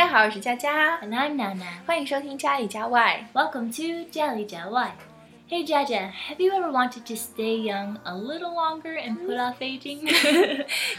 [0.00, 1.84] 大家好，我是佳佳，And I'm Nana.
[1.86, 3.28] 欢迎收听家里家外。
[3.34, 4.92] Welcome to Jelly Jelly.
[5.46, 9.58] Hey Jaja, have you ever wanted to stay young a little longer and put off
[9.58, 10.10] aging?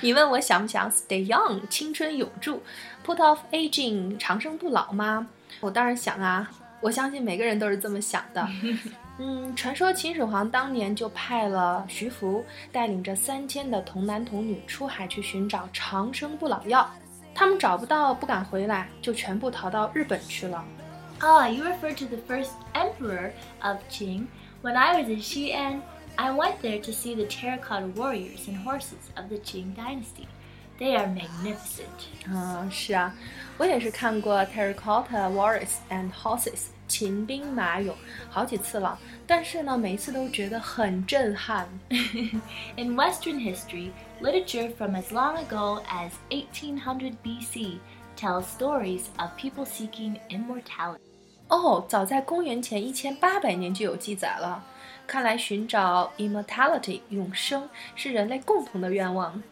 [0.01, 2.61] 你问我想不想 stay young，青春永驻
[3.03, 5.27] ，put off aging，长生不老吗？
[5.61, 6.47] 我当然想啊，
[6.79, 8.47] 我相信每个人都是这么想的。
[9.17, 16.87] 嗯，传说秦始皇当年就派了徐福带领着三千的童男童女出海去寻找长生不老药，
[17.40, 20.64] 他们找不到，不敢回来，就全部逃到日本去了。
[21.20, 24.26] ah, you refer to the first emperor of Qing.
[24.62, 25.80] When I was in Xi'an,
[26.16, 30.26] I went there to see the terracotta warriors and horses of the Qing dynasty.
[30.78, 31.86] They are magnificent.
[32.28, 33.14] 嗯，是啊，
[33.56, 37.92] 我也是看过 Terracotta Warriors and Horses 秦兵马俑
[38.30, 41.68] 好几次了，但是呢，每一次都觉得很震撼。
[42.76, 47.78] In Western history, literature from as long ago as 1800 BC
[48.16, 51.00] tells stories of people seeking immortality.
[51.48, 54.64] 哦，早在公元前一千八百年就有记载了。
[55.06, 59.42] 看来寻找 immortality 永生是人类共同的愿望。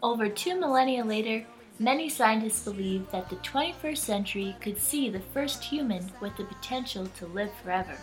[0.00, 1.44] Over two millennia later,
[1.78, 7.06] many scientists believe that the 21st century could see the first human with the potential
[7.18, 7.96] to live forever.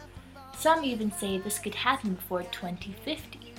[0.58, 3.54] Some even say this could happen before 2050.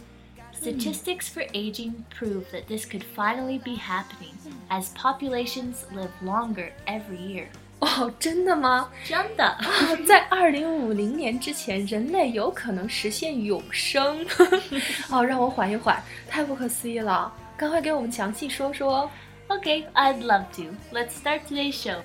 [0.53, 4.35] Statistics for aging prove that this could finally be happening
[4.71, 7.47] as populations live longer every year.
[7.81, 8.91] 哦，真的吗？
[9.05, 9.57] 真的。
[9.61, 14.27] 哦，在二零五零年之前，人类有可能实现永生。
[15.11, 17.33] 哦，让我缓一缓，太不可思议了！
[17.57, 19.09] 赶快给我们详细说说。
[19.51, 20.77] Okay, I'd love to.
[20.93, 22.03] Let's start today's show.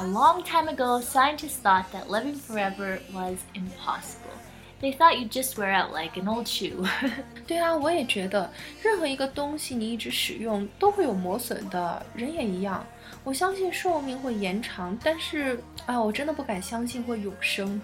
[0.00, 4.32] A long time ago, scientists thought that living forever was impossible.
[4.80, 6.86] They thought you'd just wear out like an old shoe.
[7.46, 8.48] 对啊，我也觉得，
[8.80, 12.86] 任何一个东西你一直使用都会有磨损的，人也一样。
[13.24, 17.80] 我相信寿命会延长，但是啊，我真的不敢相信会永生。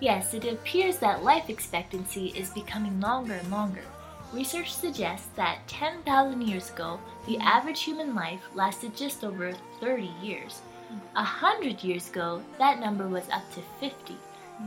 [0.00, 3.84] yes, it appears that life expectancy is becoming longer and longer.
[4.32, 10.62] Research suggests that 10,000 years ago, the average human life lasted just over 30 years.
[11.14, 14.16] A hundred years ago, that number was up to 50.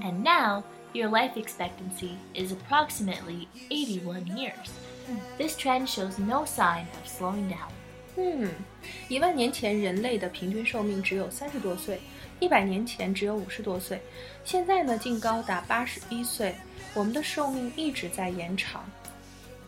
[0.03, 4.71] And now, your life expectancy is approximately 81 years.
[5.37, 7.71] This trend shows no sign of slowing down.
[8.17, 8.49] 嗯，
[9.09, 11.99] 一万年前人类的平均寿命只有三十多岁，
[12.39, 14.01] 一百年前只有五十多岁，
[14.45, 16.55] 现在呢竟高达八十一岁。
[16.93, 18.83] 我们的寿命一直在延长。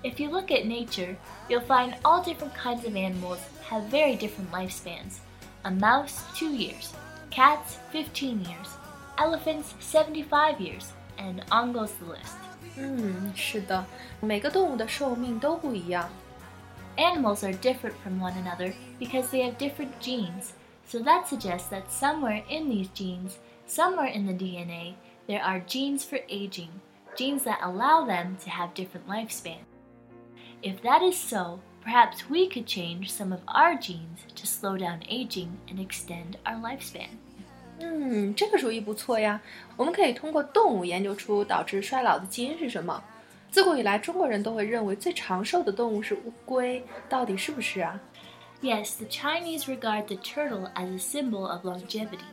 [0.03, 1.17] If you look at nature,
[1.49, 5.19] you'll find all different kinds of animals have very different lifespans.
[5.63, 6.93] A mouse, 2 years.
[7.29, 8.69] Cats, 15 years.
[9.17, 10.93] Elephants, 75 years.
[11.17, 12.37] And on goes the list.
[12.77, 13.83] 嗯，是的，
[14.21, 16.07] 每个动物的寿命都不一样。
[16.95, 20.53] Animals are different from one another because they have different genes.
[20.85, 23.37] So that suggests that somewhere in these genes,
[23.67, 24.93] somewhere in the DNA,
[25.27, 26.69] there are genes for aging,
[27.17, 29.65] genes that allow them to have different lifespans.
[30.61, 35.01] If that is so, perhaps we could change some of our genes to slow down
[35.07, 37.09] aging and extend our lifespan.
[37.79, 39.39] 嗯，这个主意不错呀。
[39.75, 43.03] 我们可以通过动物研究出导致衰老的基因是什么。
[43.49, 47.99] 自古以来，中国人都会认为最长寿的动物是乌龟，到底是不是啊？
[48.61, 52.25] Yes, the Chinese regard the turtle as a symbol of longevity,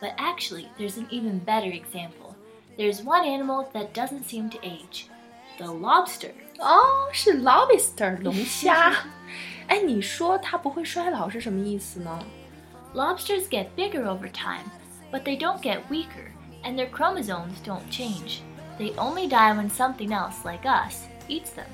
[0.00, 2.36] but actually, there's an even better example.
[2.78, 5.08] There's one animal that doesn't seem to age
[5.58, 6.30] the lobster.
[6.58, 6.80] 哦，
[7.12, 8.94] 是 lobster 龙虾。
[9.68, 12.18] 哎，你说它不会衰老是什么意思呢？
[12.94, 14.64] Lobsters get bigger over time,
[15.10, 16.30] but they don't get weaker,
[16.62, 18.40] and their chromosomes don't change.
[18.78, 21.66] They only die when something else, like us, eats them.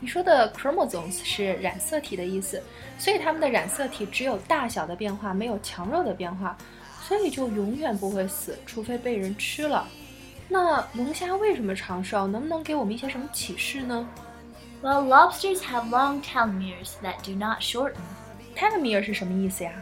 [0.00, 2.62] 你说的 chromosomes 是染色体的意思，
[2.98, 6.56] 所以它们的染色体只有大小的变化，没有强弱的变化，
[7.02, 9.86] 所以就永远不会死，除非被人吃了。
[10.48, 12.26] 那龙虾为什么长寿？
[12.26, 14.08] 能不能给我们一些什么启示呢
[14.82, 17.96] Well, lobsters have long telomeres that do not shorten.
[18.54, 19.72] ？telomere 是什么意思呀？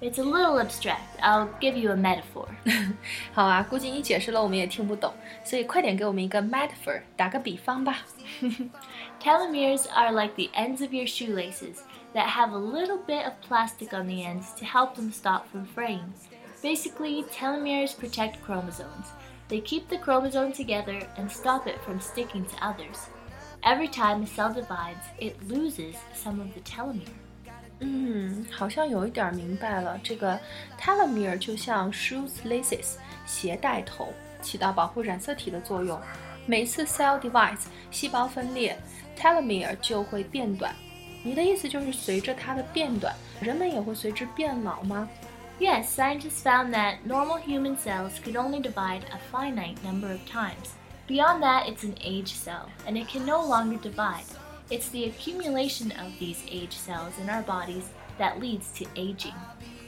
[0.00, 1.18] It's a little abstract.
[1.22, 2.48] I'll give you a metaphor.
[3.32, 8.00] 好啊，估计你解释了我们也听不懂，所以快点给我们一个 metaphor，打个比方吧。
[9.22, 11.78] Telomeres are like the ends of your shoelaces
[12.12, 15.66] that have a little bit of plastic on the ends to help them stop from
[15.74, 16.12] fraying.
[16.62, 19.08] Basically, telomeres protect chromosomes.
[19.48, 23.08] They keep the chromosome together and stop it from sticking to others.
[23.62, 27.08] Every time a cell divides, it loses some of the telomere.
[27.80, 29.98] 嗯，好像有一点明白了。
[30.02, 30.38] 这个
[30.80, 32.94] telomere 就像 shoelaces
[33.26, 36.00] 鞋带头，起到保护染色体的作用。
[36.46, 38.76] 每次 cell divides 细胞分裂，
[39.18, 40.74] telomere 就会变短。
[41.22, 45.08] 你的意思就是随着它的变短，人们也会随之变老吗？
[45.60, 50.74] Yes, scientists found that normal human cells could only divide a finite number of times.
[51.06, 54.24] Beyond that, it's an age cell, and it can no longer divide.
[54.70, 57.84] It's the accumulation of these age cells in our bodies
[58.18, 59.34] that leads to aging.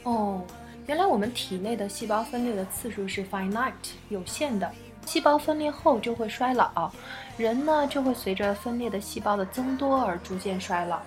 [0.03, 0.43] 哦，
[0.85, 3.73] 原来我们体内的细胞分裂的次数是 finite
[4.09, 4.71] 有限的，
[5.05, 6.91] 细胞分裂后就会衰老，
[7.35, 11.01] 人呢就会随着分裂的细胞的增多而逐渐衰老。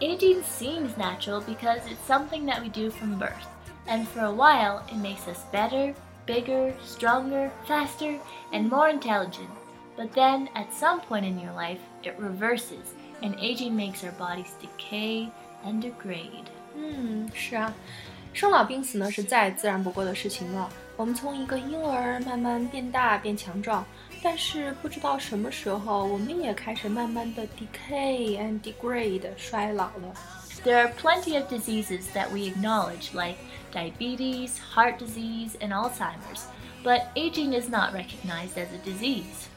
[0.00, 3.46] Aging seems natural because it's something that we do from birth,
[3.86, 5.94] and for a while, it makes us better,
[6.26, 8.18] bigger, stronger, faster,
[8.52, 9.50] and more intelligent.
[9.96, 14.54] But then, at some point in your life, it reverses, and aging makes our bodies
[14.60, 15.28] decay
[15.64, 16.46] and degrade.
[16.74, 17.74] 嗯，是啊，
[18.32, 20.70] 生老病死呢是再自然不过的事情了。
[20.96, 23.84] 我们从一个婴儿慢慢变大变强壮，
[24.22, 30.14] 但是不知道什么时候，我们也开始慢慢的 decay and degrade 衰老了。
[30.62, 33.36] There are plenty of diseases that we acknowledge, like
[33.74, 36.46] diabetes, heart disease, and Alzheimer's,
[36.82, 39.48] but aging is not recognized as a disease.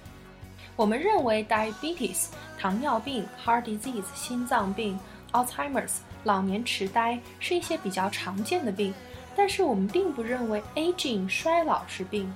[0.75, 2.27] 我们认为 diabetes
[2.59, 4.99] 糖尿病、heart disease 心脏病、
[5.31, 8.93] Alzheimer's 老年痴呆是一些比较常见的病，
[9.35, 12.33] 但是我们并不认为 aging 衰老是病。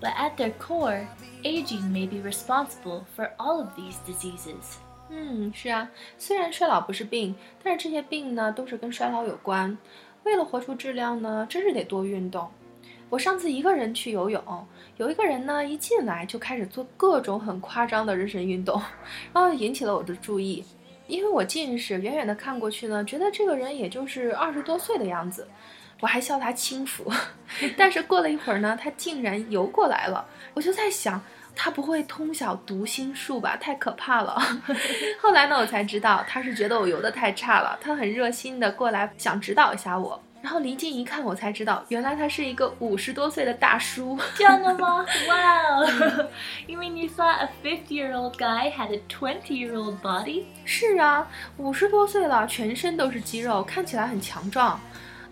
[0.00, 1.06] But at their core,
[1.42, 4.78] aging may be responsible for all of these diseases.
[5.08, 5.88] 嗯，是啊，
[6.18, 9.78] 虽然衰老不是病，但是这些病呢都是跟衰老有关。
[10.23, 12.47] 为了活出质量呢，真是得多运动。
[13.09, 14.41] 我上次一个人去游泳，
[14.97, 18.81] 有一个人呢一进来就开始做各种很夸张的热身运动，
[19.33, 20.63] 然后引起了我的注意。
[21.07, 25.45] 因为我近视，远远的看过去呢，觉得这个人也就是二十多岁的样子，
[26.01, 27.09] 我还笑他轻浮。
[27.77, 31.21] 但是过了一会儿呢，他竟然游过来了，我就在想。
[31.53, 33.57] 他不会通晓读心术吧？
[33.57, 34.41] 太可怕了！
[35.21, 40.17] 后来呢，我才知道他是觉得我游得太差了，他很热心的过来想指导一下我。
[40.41, 44.17] 然后离近一看，我才知道，原来他是一个五十多岁的大叔。
[44.39, 45.85] Wow!
[46.67, 50.45] you mean you thought a 50 year old guy had a twenty-year-old body?
[50.63, 51.27] 是啊，
[51.57, 54.79] 五十多岁了，全身都是肌肉，看起来很强壮。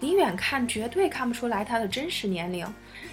[0.01, 2.67] 离远看绝对看不出来他的真实年龄。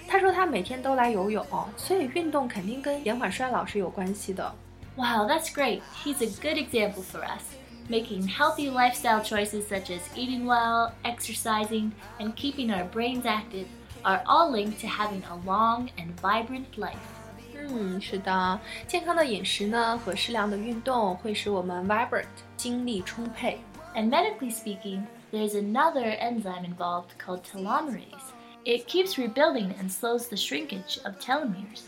[0.08, 1.46] 他说他每天都来游泳，
[1.78, 4.54] 所以运动肯定跟延缓衰老是有关系的。
[4.96, 5.82] Wow, that's great.
[6.04, 7.42] He's a good example for us.
[7.90, 13.66] Making healthy lifestyle choices such as eating well, exercising, and keeping our brains active
[14.04, 16.96] are all linked to having a long and vibrant life.
[17.58, 22.26] 嗯，是的，健康的饮食呢和适量的运动会使我们 vibrant，
[22.58, 23.60] 精力充沛。
[23.96, 28.33] And medically speaking, there's another enzyme involved called telomerase.
[28.65, 31.83] It keeps rebuilding and slows the shrinkage of telomeres.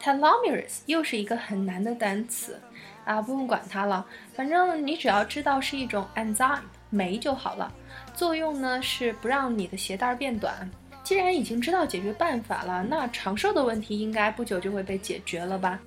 [0.00, 2.60] telomerase 又是一个很难的单词
[3.04, 4.04] 啊，不用管它了，
[4.34, 6.60] 反正你只要知道是一种 enzyme
[6.90, 7.72] 酶就好了。
[8.14, 10.70] 作用呢是不让你的鞋带变短。
[11.02, 15.78] 既然已经知道解决办法了，那长寿的问题应该不久就会被解决了吧？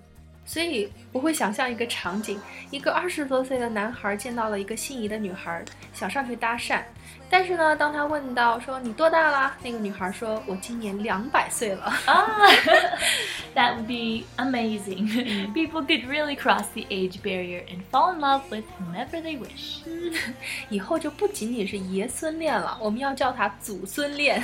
[0.47, 2.39] 所以我会想象一个场景：
[2.71, 5.63] 一个二十多岁的男孩见到了一个心仪的女孩，
[5.93, 6.81] 想上去搭讪。
[7.29, 11.93] 但是呢，当他问到说你多大啦，那个女孩说：“我今年两百岁了。
[12.05, 12.49] Ah,
[13.53, 15.51] that would be amazing.
[15.53, 19.81] People could really cross the age barrier and fall in love with whomever they wish.
[20.69, 24.41] ”以后就不仅仅是爷孙恋了，我们要叫他祖孙恋。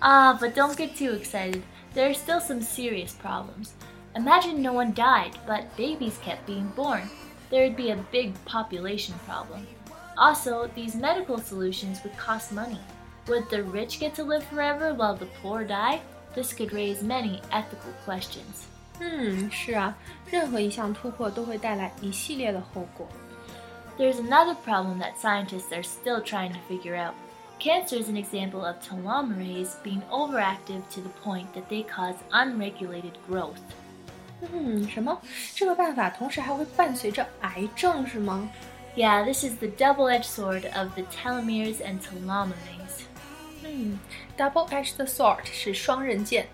[0.00, 1.60] Ah, but don't get too excited.
[1.94, 3.68] There are still some serious problems.
[4.15, 7.09] Imagine no one died, but babies kept being born.
[7.49, 9.65] There would be a big population problem.
[10.17, 12.79] Also, these medical solutions would cost money.
[13.27, 16.01] Would the rich get to live forever while the poor die?
[16.35, 18.67] This could raise many ethical questions.
[18.99, 19.95] 嗯，是啊，
[20.29, 23.07] 任何一项突破都会带来一系列的后果。
[23.97, 27.13] There's another problem that scientists are still trying to figure out.
[27.59, 33.13] Cancer is an example of telomerase being overactive to the point that they cause unregulated
[33.27, 33.59] growth.
[34.41, 35.19] 嗯，什么？
[35.55, 38.49] 这个办法同时还会伴随着癌症是吗？
[38.95, 43.03] Yeah, this is the double edged sword of the telomeres and telomerase.
[43.63, 43.99] 嗯，
[44.37, 46.47] double-edged sword 是双刃剑。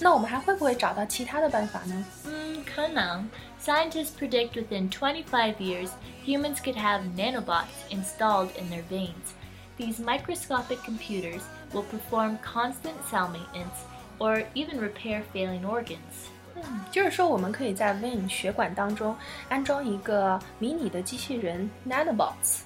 [0.00, 2.04] 那我们还会不会找到其他的办法呢？
[2.24, 3.28] Hmm, 可能.
[3.62, 5.90] Scientists predict within 25 years,
[6.24, 9.34] humans could have nanobots installed in their veins.
[9.76, 13.84] These microscopic computers will perform constant cell maintenance
[14.18, 16.30] or even repair failing organs.
[16.63, 19.15] 嗯，就是说我们可以在 vein 血管当中
[19.49, 22.61] 安装一个迷你的机器人 nanobots。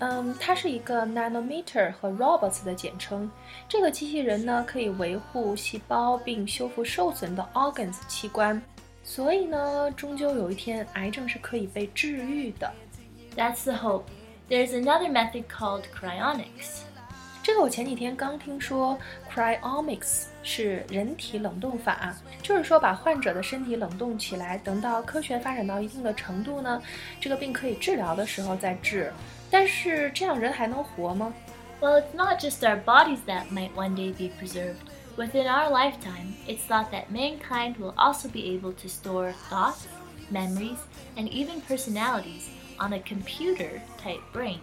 [0.00, 3.30] 嗯，它是一个 nanometer 和 robots 的简称。
[3.68, 8.60] 这个机器人呢，可以维护细胞并修复受损的 organs 器官。
[9.02, 12.72] 所以呢，终究有一天，癌症是可以被治愈的。
[13.36, 14.04] That's the hope.
[14.48, 16.82] There's another method called cryonics.
[17.42, 18.98] 这个我前几天刚听说
[19.32, 26.81] ，cryonics 是人体冷冻法，就是说把患者的身体冷冻起来，等到科学发展到一定的程度呢，
[27.19, 29.11] 这个病可以治疗的时候再治。
[29.51, 31.33] 但是这样人还能活吗？
[31.81, 34.75] Well, it's not just our bodies that might one day be preserved.
[35.15, 39.87] Within our lifetime, it's thought that mankind will also be able to store thoughts,
[40.29, 40.77] memories,
[41.15, 42.49] and even personalities
[42.79, 44.59] on a computer type brain.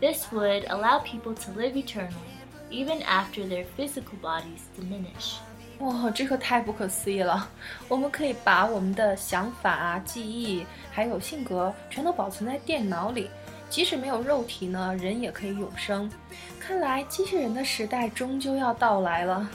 [0.00, 2.34] This would allow people to live eternally,
[2.70, 5.36] even after their physical bodies diminish.
[5.80, 7.48] 哇，这个太不可思议了！
[7.88, 13.28] 我们可以把我们的想法啊、记忆还有性格全都保存在电脑里，
[13.68, 16.08] 即使没有肉体呢，人也可以永生。
[16.60, 19.48] 看来机器人的时代终究要到来了。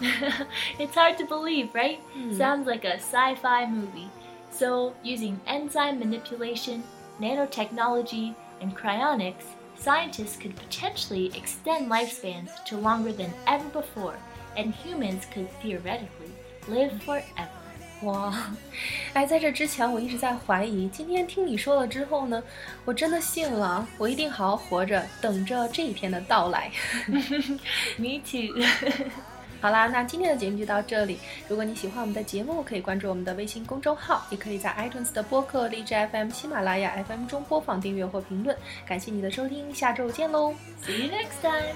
[0.78, 1.98] It's hard to believe, right?
[2.38, 4.10] Sounds like a sci-fi movie.
[4.52, 6.82] So, using enzyme manipulation,
[7.20, 9.46] nanotechnology, and cryonics,
[9.78, 14.16] scientists could potentially extend lifespans to longer than ever before,
[14.56, 16.32] and humans could theoretically
[16.68, 17.50] live forever.
[18.04, 18.34] 哇，
[19.14, 22.42] 哎，在这之前我一直在怀疑，今天听你说了之后呢，
[22.86, 26.72] 我真的信了，我一定好好活着，等着这一天的到来。
[27.98, 28.56] Me too
[29.65, 31.19] 好啦，那今天的节目就到这里。
[31.49, 38.55] 如果你喜欢我们的节目，可以关注我们的微信公众号，也可以在 iTunes 的播客、荔枝 FM、喜马拉雅 FM 中播放、订阅或评论。
[38.87, 40.55] 感谢你的收听，下周见喽
[40.85, 41.75] ！See you next time.